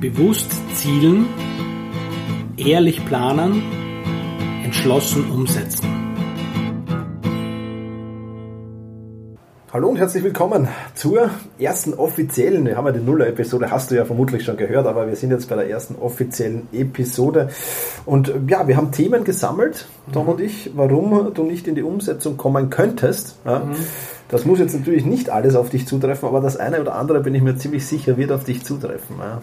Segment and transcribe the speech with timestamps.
[0.00, 1.26] Bewusst zielen,
[2.58, 3.62] ehrlich planen,
[4.62, 5.86] entschlossen umsetzen.
[9.72, 14.04] Hallo und herzlich willkommen zur ersten offiziellen, wir haben ja die Nuller-Episode, hast du ja
[14.04, 17.48] vermutlich schon gehört, aber wir sind jetzt bei der ersten offiziellen Episode.
[18.04, 20.32] Und ja, wir haben Themen gesammelt, Tom mhm.
[20.32, 23.38] und ich, warum du nicht in die Umsetzung kommen könntest.
[23.46, 23.60] Ja.
[23.60, 23.76] Mhm.
[24.28, 27.34] Das muss jetzt natürlich nicht alles auf dich zutreffen, aber das eine oder andere bin
[27.34, 29.16] ich mir ziemlich sicher, wird auf dich zutreffen.
[29.18, 29.40] Ja.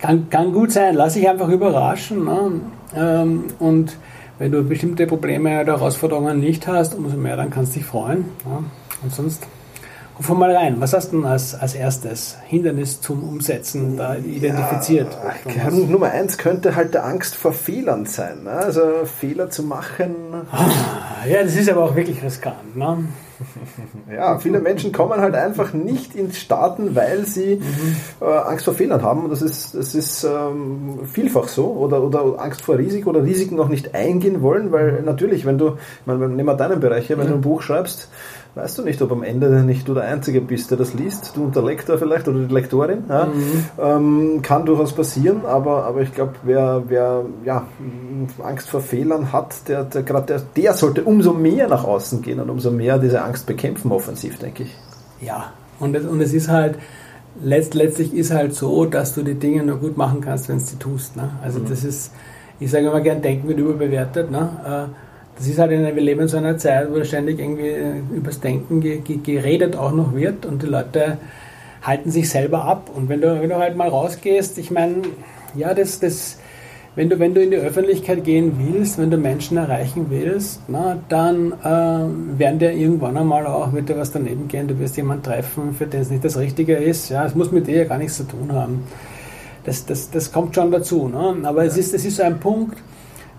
[0.00, 2.24] Kann, kann gut sein, lass dich einfach überraschen.
[2.24, 2.60] Ne?
[2.96, 3.96] Ähm, und
[4.38, 8.24] wenn du bestimmte Probleme oder Herausforderungen nicht hast, umso mehr dann kannst du dich freuen.
[8.46, 8.64] Ja?
[9.02, 9.46] Und sonst,
[10.18, 10.76] ruf mal rein.
[10.78, 15.08] Was hast du denn als, als erstes Hindernis zum Umsetzen da identifiziert?
[15.54, 18.44] Ja, Nummer eins könnte halt der Angst vor Fehlern sein.
[18.44, 18.50] Ne?
[18.50, 20.14] Also Fehler zu machen.
[20.50, 22.74] Ah, ja, das ist aber auch wirklich riskant.
[22.74, 23.04] Ne?
[24.12, 27.96] Ja, viele Menschen kommen halt einfach nicht ins Starten, weil sie mhm.
[28.20, 29.28] äh, Angst vor Fehlern haben.
[29.30, 31.66] Das ist, das ist ähm, vielfach so.
[31.66, 35.76] Oder, oder Angst vor Risiko oder Risiken noch nicht eingehen wollen, weil natürlich, wenn du,
[36.00, 37.30] ich meine, nehmen wir deinen Bereich hier, wenn mhm.
[37.30, 38.08] du ein Buch schreibst,
[38.54, 41.44] weißt du nicht, ob am Ende nicht du der Einzige bist, der das liest, du
[41.44, 43.04] und der Lektor vielleicht oder die Lektorin.
[43.08, 43.26] Ja?
[43.26, 43.64] Mhm.
[43.78, 47.66] Ähm, kann durchaus passieren, aber, aber ich glaube, wer, wer ja,
[48.42, 52.50] Angst vor Fehlern hat, der, der, der, der sollte umso mehr nach außen gehen und
[52.50, 54.76] umso mehr diese Angst bekämpfen, offensiv, denke ich.
[55.20, 56.76] Ja, und es, und es ist halt,
[57.42, 60.64] letzt, letztlich ist halt so, dass du die Dinge nur gut machen kannst, wenn du
[60.64, 61.16] sie tust.
[61.16, 61.30] Ne?
[61.42, 61.68] Also mhm.
[61.68, 62.12] das ist,
[62.58, 64.30] ich sage immer gern, denken wird überbewertet.
[64.30, 64.88] Ne?
[64.90, 65.09] Äh,
[65.40, 68.40] das ist halt, in, wir leben in so einer Zeit, wo ständig irgendwie äh, übers
[68.40, 68.82] Denken
[69.22, 71.16] geredet auch noch wird und die Leute
[71.80, 72.90] halten sich selber ab.
[72.94, 74.96] Und wenn du, wenn du halt mal rausgehst, ich meine,
[75.54, 76.36] ja, das, das,
[76.94, 80.98] wenn du, wenn du in die Öffentlichkeit gehen willst, wenn du Menschen erreichen willst, na,
[81.08, 85.22] dann äh, werden dir irgendwann einmal auch, wird dir was daneben gehen, du wirst jemanden
[85.22, 87.08] treffen, für den es nicht das Richtige ist.
[87.08, 88.84] Ja, es muss mit dir ja gar nichts zu tun haben.
[89.64, 91.08] Das, das, das kommt schon dazu.
[91.08, 91.36] Ne?
[91.44, 92.76] Aber es, ist, es ist so ein Punkt,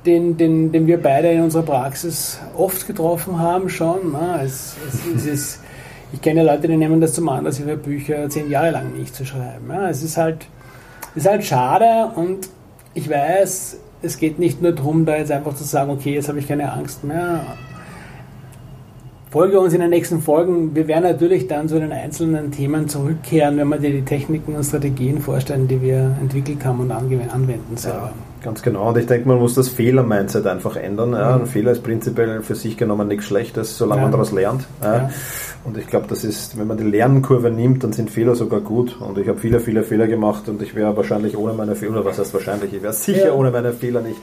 [0.06, 4.12] den, den, den wir beide in unserer Praxis oft getroffen haben schon.
[4.12, 4.42] Ne?
[4.44, 5.60] Es, es, es ist,
[6.12, 9.26] ich kenne Leute, die nehmen das zum Anlass, ihre Bücher zehn Jahre lang nicht zu
[9.26, 9.70] schreiben.
[9.70, 9.90] Ja?
[9.90, 10.48] Es ist halt,
[11.16, 12.50] ist halt schade und
[12.94, 16.40] ich weiß, es geht nicht nur darum, da jetzt einfach zu sagen, okay, jetzt habe
[16.40, 17.42] ich keine Angst mehr.
[19.30, 20.76] Folge uns in den nächsten Folgen.
[20.76, 24.66] Wir werden natürlich dann zu den einzelnen Themen zurückkehren, wenn wir dir die Techniken und
[24.66, 28.12] Strategien vorstellen, die wir entwickelt haben und anwenden selber.
[28.14, 28.31] Ja.
[28.44, 28.90] Ganz genau.
[28.90, 31.14] Und ich denke, man muss das Fehler-Mindset einfach ändern.
[31.14, 31.36] Ja.
[31.36, 31.42] Mhm.
[31.44, 34.06] Ein Fehler ist prinzipiell für sich genommen nichts Schlechtes, solange ja.
[34.06, 34.66] man daraus lernt.
[34.82, 35.10] Ja.
[35.64, 39.00] Und ich glaube, das ist, wenn man die Lernkurve nimmt, dann sind Fehler sogar gut.
[39.00, 42.06] Und ich habe viele, viele Fehler gemacht und ich wäre wahrscheinlich ohne meine Fehler, oder
[42.06, 44.22] was heißt wahrscheinlich, ich wäre sicher ohne meine Fehler nicht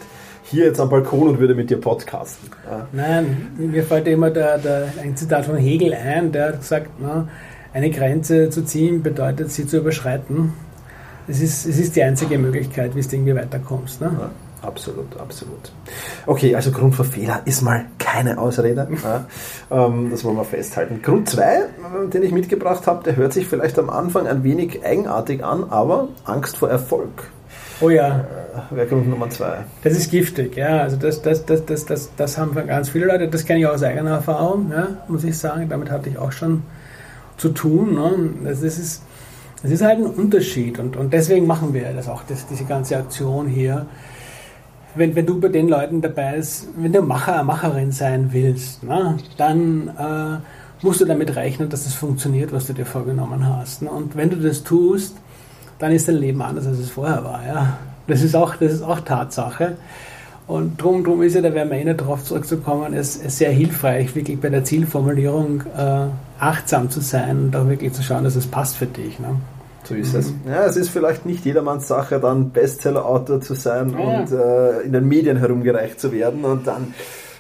[0.51, 2.51] hier jetzt am Balkon und würde mit dir podcasten.
[2.93, 7.29] Nein, mir fällt immer der, der, ein Zitat von Hegel ein, der hat gesagt, na,
[7.75, 10.55] eine Grenze zu ziehen bedeutet, sie zu überschreiten.
[11.29, 14.01] Es ist, es ist die einzige Möglichkeit, wie du irgendwie weiterkommst.
[14.01, 14.11] Ne?
[14.19, 14.31] Ja,
[14.67, 15.73] absolut, absolut.
[16.27, 18.89] Okay, also Grund für Fehler ist mal keine Ausrede.
[19.05, 19.27] ja,
[19.71, 21.01] ähm, das wollen wir festhalten.
[21.03, 21.65] Grund 2,
[22.13, 26.09] den ich mitgebracht habe, der hört sich vielleicht am Anfang ein wenig eigenartig an, aber
[26.25, 27.31] Angst vor Erfolg.
[27.81, 28.27] Oh ja.
[28.71, 29.59] Äh, Wäre Grund Nummer zwei.
[29.85, 30.81] Das ist giftig, ja.
[30.81, 33.75] Also das, das, das, das, das, das haben ganz viele Leute, das kenne ich auch
[33.75, 35.69] aus eigener Erfahrung, ja, muss ich sagen.
[35.69, 36.65] Damit hatte ich auch schon
[37.37, 37.95] zu tun.
[37.95, 38.31] Ne?
[38.45, 39.03] Das ist
[39.63, 42.97] es ist halt ein Unterschied und, und deswegen machen wir das auch, das, diese ganze
[42.97, 43.87] Aktion hier.
[44.95, 49.17] Wenn, wenn du bei den Leuten dabei bist, wenn du Macher, Macherin sein willst, ne,
[49.37, 53.83] dann äh, musst du damit rechnen, dass das funktioniert, was du dir vorgenommen hast.
[53.83, 53.91] Ne?
[53.91, 55.17] Und wenn du das tust,
[55.79, 57.47] dann ist dein Leben anders, als es vorher war.
[57.47, 57.79] Ja?
[58.07, 59.77] Das, ist auch, das ist auch Tatsache.
[60.49, 63.51] Und darum drum ist ja, da werden wir eh nicht darauf zurückzukommen, es ist sehr
[63.51, 66.07] hilfreich, wirklich bei der Zielformulierung äh,
[66.41, 69.19] achtsam zu sein und auch wirklich zu schauen, dass es passt für dich.
[69.19, 69.37] Ne?
[69.85, 70.19] So ist mhm.
[70.19, 70.33] es.
[70.47, 73.99] Ja, es ist vielleicht nicht jedermanns Sache, dann Bestseller-Autor zu sein ja.
[73.99, 76.95] und äh, in den Medien herumgereicht zu werden und dann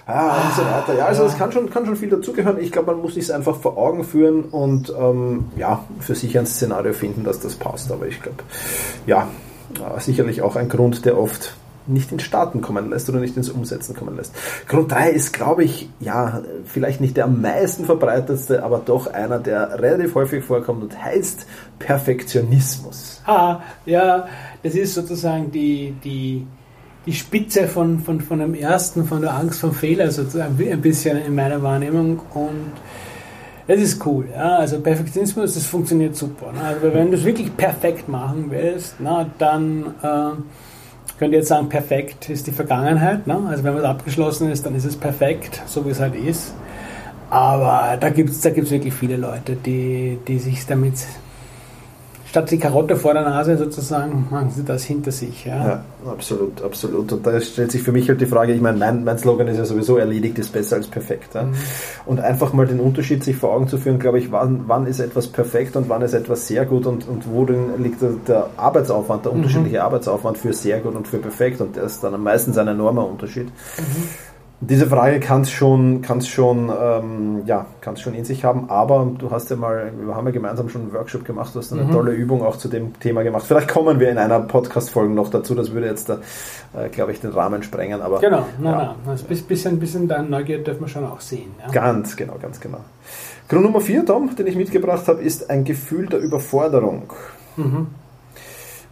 [0.06, 0.98] ah, und so weiter.
[0.98, 2.58] Ja, also es kann schon, kann schon viel dazugehören.
[2.60, 6.38] Ich glaube, man muss sich es einfach vor Augen führen und ähm, ja, für sich
[6.38, 7.90] ein Szenario finden, dass das passt.
[7.90, 8.43] Aber ich glaube,
[9.06, 9.28] ja,
[9.99, 11.54] sicherlich auch ein Grund, der oft
[11.88, 14.35] nicht ins Starten kommen lässt oder nicht ins Umsetzen kommen lässt.
[14.67, 19.38] Grund 3 ist, glaube ich, ja, vielleicht nicht der am meisten verbreitetste, aber doch einer,
[19.38, 21.46] der relativ häufig vorkommt und heißt
[21.79, 23.23] Perfektionismus.
[23.26, 24.29] Ah, ja,
[24.62, 26.46] das ist sozusagen die, die,
[27.06, 31.19] die Spitze von, von, von dem ersten, von der Angst vom Fehler sozusagen, ein bisschen
[31.19, 32.73] in meiner Wahrnehmung und
[33.69, 34.26] das ist cool.
[34.35, 34.56] Ja?
[34.56, 36.52] Also Perfektionismus, das funktioniert super.
[36.52, 36.62] Ne?
[36.62, 40.31] Also wenn du es wirklich perfekt machen willst, na, dann äh,
[41.19, 43.26] könnte jetzt sagen, perfekt ist die Vergangenheit.
[43.26, 43.38] Ne?
[43.49, 46.55] Also wenn was abgeschlossen ist, dann ist es perfekt, so wie es halt ist.
[47.31, 50.94] Aber da gibt es da gibt's wirklich viele Leute, die, die sich damit
[52.28, 55.46] statt die Karotte vor der Nase sozusagen, machen sie das hinter sich.
[55.46, 57.10] Ja, ja absolut, absolut.
[57.12, 59.56] Und da stellt sich für mich halt die Frage, ich meine, mein, mein Slogan ist
[59.56, 61.34] ja sowieso, erledigt ist besser als perfekt.
[61.34, 61.44] Ja?
[61.44, 61.54] Mhm.
[62.06, 65.00] Und einfach mal den Unterschied sich vor Augen zu führen, glaube ich, wann, wann ist
[65.00, 69.25] etwas perfekt und wann ist etwas sehr gut und, und worin liegt der, der Arbeitsaufwand,
[69.25, 69.38] der mhm.
[69.38, 73.06] unterschiedliche Arbeitsaufwand für sehr gut und für perfekt und der ist dann meistens ein enormer
[73.06, 73.46] Unterschied.
[73.46, 74.27] Mhm.
[74.60, 79.08] Diese Frage kann es schon, kann's schon, ähm, ja, kann's schon in sich haben, aber
[79.16, 81.84] du hast ja mal, wir haben ja gemeinsam schon einen Workshop gemacht, du hast eine
[81.84, 81.93] mhm.
[81.93, 83.44] tolle Übung auch zu dem Thema gemacht.
[83.46, 86.19] Vielleicht kommen wir in einer Podcast-Folge noch dazu, das würde jetzt, da,
[86.76, 88.02] äh, glaube ich, den Rahmen sprengen.
[88.02, 88.96] Aber, genau, nein, ja.
[89.06, 91.54] Also ein bisschen, bisschen deine Neugier dürfen wir schon auch sehen.
[91.61, 91.70] Ja?
[91.70, 92.81] Ganz genau, ganz genau.
[93.49, 97.12] Grund Nummer vier, Tom, den ich mitgebracht habe, ist ein Gefühl der Überforderung.
[97.56, 97.87] Mhm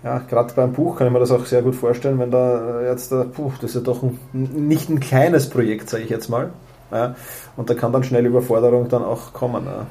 [0.04, 3.12] ja, gerade beim Buch kann ich mir das auch sehr gut vorstellen, wenn da jetzt,
[3.12, 6.50] da, puh, das ist ja doch ein, nicht ein kleines Projekt, sage ich jetzt mal.
[6.92, 7.16] Ja,
[7.56, 9.64] und da kann dann schnell Überforderung dann auch kommen.
[9.66, 9.86] Ja.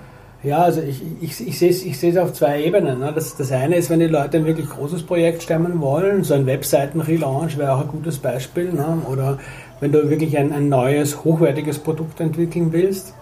[0.45, 2.99] Ja, also ich, ich, ich sehe es ich auf zwei Ebenen.
[2.99, 3.11] Ne?
[3.15, 6.45] Das, das eine ist, wenn die Leute ein wirklich großes Projekt stemmen wollen, so ein
[6.45, 8.71] Webseiten-Relaunch wäre auch ein gutes Beispiel.
[8.71, 9.01] Ne?
[9.09, 9.39] Oder
[9.79, 13.15] wenn du wirklich ein, ein neues, hochwertiges Produkt entwickeln willst.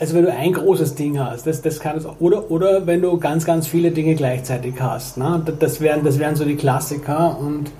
[0.00, 3.18] Also wenn du ein großes Ding hast, das, das kann es oder oder wenn du
[3.18, 5.42] ganz ganz viele Dinge gleichzeitig hast, ne?
[5.58, 7.72] das wären das wären so die Klassiker und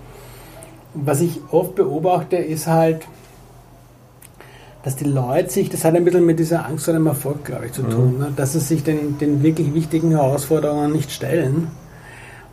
[0.95, 3.07] was ich oft beobachte ist halt,
[4.83, 7.67] dass die Leute sich, das hat ein bisschen mit dieser Angst vor dem Erfolg, glaube
[7.67, 7.91] ich, zu mhm.
[7.91, 8.33] tun, ne?
[8.35, 11.69] dass sie sich den, den wirklich wichtigen Herausforderungen nicht stellen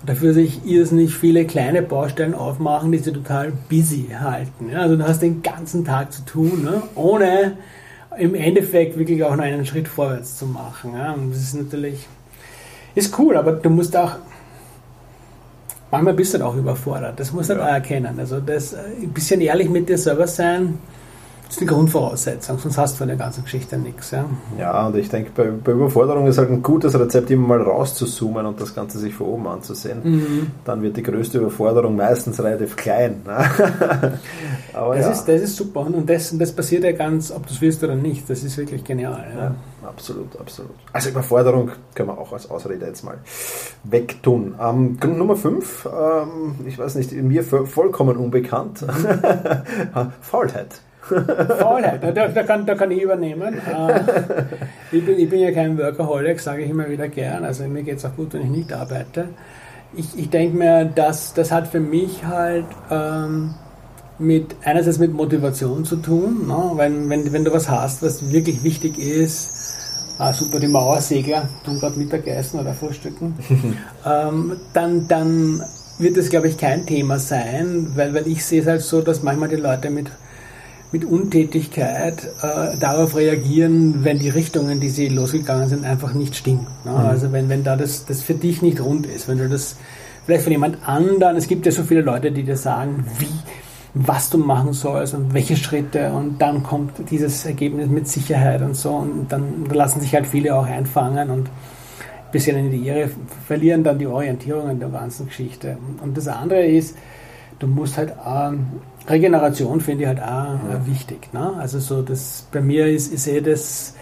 [0.01, 4.69] und dafür sich irrsinnig viele kleine Baustellen aufmachen, die sie total busy halten.
[4.71, 4.79] Ja?
[4.79, 6.83] Also du hast den ganzen Tag zu tun, ne?
[6.95, 7.53] ohne
[8.17, 10.93] im Endeffekt wirklich auch noch einen Schritt vorwärts zu machen.
[10.93, 11.13] Ja.
[11.13, 12.07] Und das ist natürlich,
[12.95, 14.13] ist cool, aber du musst auch,
[15.91, 17.19] manchmal bist du auch überfordert.
[17.19, 17.63] Das musst du ja.
[17.63, 18.19] auch erkennen.
[18.19, 20.79] Also das, ein bisschen ehrlich mit dir selber sein,
[21.45, 24.09] das ist die Grundvoraussetzung, sonst hast du von der ganzen Geschichte nichts.
[24.11, 24.25] Ja,
[24.57, 28.45] ja und ich denke, bei, bei, Überforderung ist halt ein gutes Rezept, immer mal rauszuzoomen
[28.47, 30.01] und das Ganze sich von oben anzusehen.
[30.03, 30.47] Mhm.
[30.63, 33.21] Dann wird die größte Überforderung meistens relativ klein.
[33.25, 33.37] Ne?
[34.73, 35.11] Aber das, ja.
[35.11, 37.95] ist, das ist super und das, das passiert ja ganz, ob du es willst oder
[37.95, 38.27] nicht.
[38.27, 39.25] Das ist wirklich genial.
[39.35, 39.43] Ja.
[39.43, 39.55] ja.
[39.87, 40.71] absolut, absolut.
[40.93, 43.19] Also Überforderung können wir auch als Ausrede jetzt mal
[43.83, 44.55] wegtun.
[44.59, 48.83] Ähm, Grund Nummer 5, ähm, ich weiß nicht, mir vollkommen unbekannt,
[50.21, 50.81] Faulheit.
[51.07, 53.61] Faulheit, da, da, kann, da kann ich übernehmen.
[53.75, 57.43] Äh, ich, bin, ich bin ja kein Workaholic, sage ich immer wieder gern.
[57.43, 59.29] Also mir geht es auch gut, wenn ich nicht arbeite.
[59.95, 63.53] Ich, ich denke mir, das, das hat für mich halt ähm,
[64.17, 66.47] mit einerseits mit Motivation zu tun.
[66.47, 66.71] Ne?
[66.75, 71.79] Wenn, wenn, wenn du was hast, was wirklich wichtig ist, ah, super, die Mauersegler tun
[71.79, 73.35] gerade Mittagessen oder Frühstücken,
[74.05, 75.63] ähm, dann, dann
[75.97, 79.23] wird das, glaube ich, kein Thema sein, weil, weil ich sehe es halt so, dass
[79.23, 80.09] manchmal die Leute mit
[80.91, 86.67] mit Untätigkeit äh, darauf reagieren, wenn die Richtungen, die sie losgegangen sind, einfach nicht stimmen.
[86.85, 86.91] Ne?
[86.91, 86.97] Mhm.
[86.97, 89.77] Also wenn, wenn da das, das für dich nicht rund ist, wenn du das
[90.25, 93.27] vielleicht von jemand anderen, es gibt ja so viele Leute, die dir sagen, wie,
[93.93, 98.75] was du machen sollst und welche Schritte und dann kommt dieses Ergebnis mit Sicherheit und
[98.75, 103.09] so und dann lassen sich halt viele auch einfangen und ein bisschen in die Irre
[103.47, 105.77] verlieren dann die Orientierung in der ganzen Geschichte.
[106.01, 106.97] Und das andere ist,
[107.59, 108.67] du musst halt ähm,
[109.07, 110.85] Regeneration finde ich halt auch ja.
[110.85, 111.33] wichtig.
[111.33, 111.53] Ne?
[111.59, 113.95] Also so das bei mir ist, ist eh das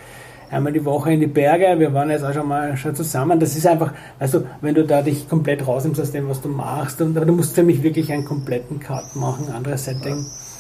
[0.50, 3.40] einmal die Woche in die Berge, wir waren jetzt auch schon mal schon zusammen.
[3.40, 7.02] Das ist einfach, du, wenn du da dich komplett rausnimmst aus dem, was du machst,
[7.02, 10.18] und, aber du musst für mich wirklich einen kompletten Cut machen, anderes Setting.
[10.18, 10.53] Ja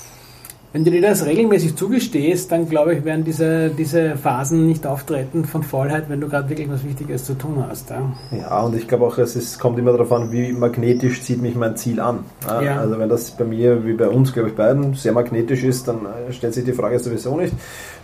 [0.73, 5.45] wenn du dir das regelmäßig zugestehst, dann glaube ich, werden diese, diese Phasen nicht auftreten
[5.45, 7.91] von Faulheit, wenn du gerade wirklich was Wichtiges zu tun hast.
[7.91, 11.43] Ja, ja und ich glaube auch, es ist, kommt immer darauf an, wie magnetisch zieht
[11.43, 12.25] mich mein Ziel an.
[12.47, 12.79] Ja.
[12.79, 16.07] Also wenn das bei mir, wie bei uns, glaube ich, beiden sehr magnetisch ist, dann
[16.07, 17.53] äh, stellt sich die Frage sowieso nicht.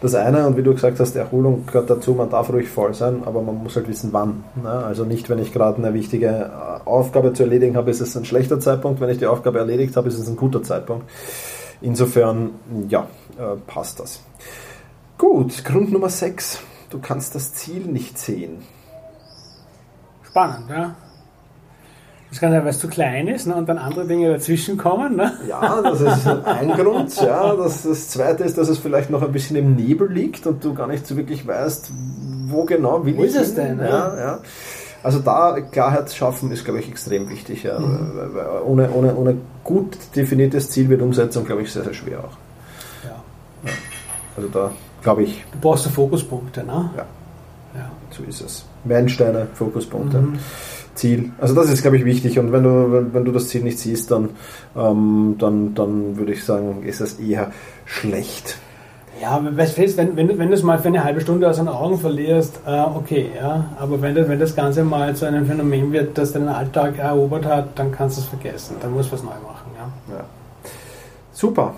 [0.01, 3.23] Das eine, und wie du gesagt hast, Erholung gehört dazu, man darf ruhig voll sein,
[3.25, 4.43] aber man muss halt wissen, wann.
[4.63, 8.25] Also nicht, wenn ich gerade eine wichtige äh, Aufgabe zu erledigen habe, ist es ein
[8.25, 9.01] schlechter Zeitpunkt.
[9.01, 11.05] Wenn ich die Aufgabe erledigt habe, ist es ein guter Zeitpunkt.
[11.81, 12.51] Insofern,
[12.89, 13.07] ja,
[13.37, 14.21] äh, passt das.
[15.17, 16.59] Gut, Grund Nummer 6.
[16.89, 18.63] Du kannst das Ziel nicht sehen.
[20.23, 20.95] Spannend, ja.
[22.29, 25.15] Das kann sein, weil es zu klein ist ne, und dann andere Dinge dazwischen kommen.
[25.15, 25.33] Ne?
[25.47, 27.15] Ja, das ist ein Grund.
[27.21, 27.55] Ja.
[27.55, 30.75] Das, das zweite ist, dass es vielleicht noch ein bisschen im Nebel liegt und du
[30.75, 31.91] gar nicht so wirklich weißt,
[32.47, 33.29] wo genau will wo ich.
[33.29, 33.79] Ist es denn?
[33.79, 34.39] Ja, ja.
[35.01, 37.63] Also da Klarheit schaffen ist, glaube ich, extrem wichtig.
[37.63, 37.79] Ja.
[37.79, 38.37] Mhm.
[38.65, 42.37] Ohne, ohne, ohne gut definiertes Ziel wird Umsetzung, glaube ich, sehr, sehr schwer auch.
[43.05, 43.23] Ja.
[43.65, 43.71] ja.
[44.35, 45.43] Also da glaube ich.
[45.51, 46.91] Du brauchst da Fokuspunkte, ne?
[46.95, 47.05] Ja.
[47.75, 47.91] ja.
[48.11, 48.65] So ist es.
[48.83, 50.19] Meilensteine, Fokuspunkte.
[50.19, 50.39] Mhm.
[50.95, 51.31] Ziel.
[51.39, 52.39] Also das ist, glaube ich, wichtig.
[52.39, 54.29] Und wenn du, wenn, wenn du das Ziel nicht siehst, dann,
[54.75, 57.51] ähm, dann, dann würde ich sagen, ist das eher
[57.85, 58.57] schlecht.
[59.21, 62.61] Ja, wenn, wenn, wenn du es mal für eine halbe Stunde aus den Augen verlierst,
[62.65, 63.65] äh, okay, ja.
[63.77, 67.45] Aber wenn das, wenn das Ganze mal zu einem Phänomen wird, das deinen Alltag erobert
[67.45, 68.77] hat, dann kannst du es vergessen.
[68.81, 70.15] Dann musst du was neu machen, ja.
[70.15, 70.23] ja.
[71.33, 71.73] Super.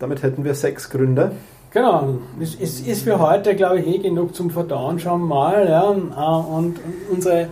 [0.00, 1.32] Damit hätten wir sechs Gründe.
[1.72, 4.98] Genau, es ist, ist für heute, glaube ich, eh genug zum Verdauen.
[4.98, 5.68] Schauen wir mal.
[5.68, 5.92] Ja.
[5.92, 6.80] Äh, und
[7.10, 7.48] unsere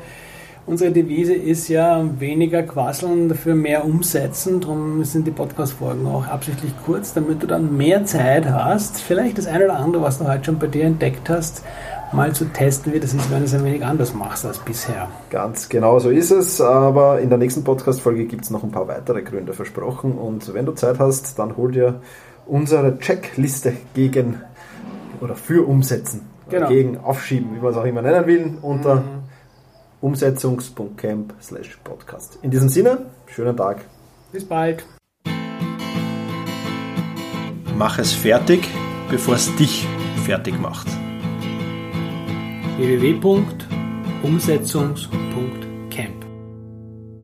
[0.69, 4.61] Unsere Devise ist ja weniger quasseln, dafür mehr umsetzen.
[4.61, 9.47] Darum sind die Podcast-Folgen auch absichtlich kurz, damit du dann mehr Zeit hast, vielleicht das
[9.47, 11.65] eine oder andere, was du heute schon bei dir entdeckt hast,
[12.13, 15.09] mal zu testen, wie das ist, wenn du es ein wenig anders machst als bisher.
[15.31, 18.89] Ganz genau so ist es, aber in der nächsten Podcast-Folge gibt es noch ein paar
[18.89, 22.03] weitere Gründe versprochen und wenn du Zeit hast, dann hol dir
[22.45, 24.43] unsere Checkliste gegen
[25.23, 26.69] oder für Umsetzen, genau.
[26.69, 29.28] gegen Aufschieben, wie man es auch immer nennen will, unter mhm
[30.01, 31.35] umsetzungs.camp
[31.85, 32.39] podcast.
[32.43, 33.85] In diesem Sinne, schönen Tag.
[34.33, 34.85] Bis bald.
[37.77, 38.69] Mach es fertig,
[39.11, 39.87] bevor es dich
[40.25, 40.89] fertig macht.
[42.79, 45.68] www.umsetzungs.camp